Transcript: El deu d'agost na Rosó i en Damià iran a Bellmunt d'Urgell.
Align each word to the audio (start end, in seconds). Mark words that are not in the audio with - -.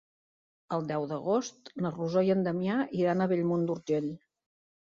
El 0.77 0.87
deu 0.91 1.03
d'agost 1.11 1.69
na 1.87 1.91
Rosó 1.97 2.25
i 2.31 2.33
en 2.37 2.43
Damià 2.49 2.81
iran 3.03 3.23
a 3.27 3.29
Bellmunt 3.35 3.69
d'Urgell. 3.69 4.13